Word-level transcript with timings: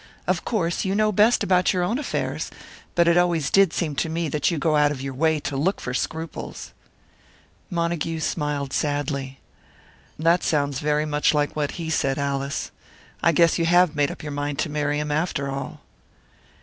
Of 0.25 0.43
course, 0.43 0.83
you 0.83 0.95
know 0.95 1.11
best 1.11 1.43
about 1.43 1.73
your 1.73 1.83
own 1.83 1.99
affairs; 1.99 2.49
but 2.95 3.07
it 3.07 3.19
always 3.19 3.51
did 3.51 3.71
seem 3.71 3.93
to 3.97 4.09
me 4.09 4.29
that 4.29 4.49
you 4.49 4.57
go 4.57 4.75
out 4.75 4.89
of 4.91 4.99
your 4.99 5.13
way 5.13 5.39
to 5.41 5.55
look 5.55 5.79
for 5.79 5.93
scruples." 5.93 6.73
Montague 7.69 8.21
smiled 8.21 8.73
sadly. 8.73 9.39
"That 10.17 10.41
sounds 10.43 10.79
very 10.79 11.05
much 11.05 11.35
like 11.35 11.55
what 11.55 11.73
he 11.73 11.91
said, 11.91 12.17
Alice. 12.17 12.71
I 13.21 13.31
guess 13.31 13.59
you 13.59 13.65
have 13.65 13.95
made 13.95 14.09
up 14.09 14.23
your 14.23 14.31
mind 14.31 14.57
to 14.61 14.69
marry 14.69 14.97
him, 14.97 15.11
after 15.11 15.51
all." 15.51 15.81